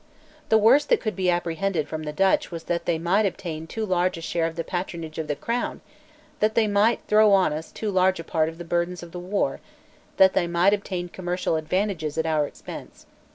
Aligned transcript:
The 0.49 0.57
worst 0.57 0.89
that 0.89 0.99
could 0.99 1.15
be 1.15 1.29
apprehended 1.29 1.87
from 1.87 2.01
the 2.01 2.11
Dutch 2.11 2.49
was 2.49 2.63
that 2.63 2.85
they 2.85 2.97
might 2.97 3.27
obtain 3.27 3.67
too 3.67 3.85
large 3.85 4.17
a 4.17 4.21
share 4.21 4.47
of 4.47 4.55
the 4.55 4.63
patronage 4.63 5.19
of 5.19 5.27
the 5.27 5.35
Crown, 5.35 5.79
that 6.39 6.55
they 6.55 6.65
might 6.65 7.03
throw 7.07 7.31
on 7.33 7.53
us 7.53 7.71
too 7.71 7.91
large 7.91 8.19
a 8.19 8.23
part 8.23 8.49
of 8.49 8.57
the 8.57 8.65
burdens 8.65 9.03
of 9.03 9.11
the 9.11 9.19
war, 9.19 9.59
that 10.17 10.33
they 10.33 10.47
might 10.47 10.73
obtain 10.73 11.07
commercial 11.07 11.55
advantages 11.55 12.17
at 12.17 12.25
our 12.25 12.47
expense. 12.47 13.05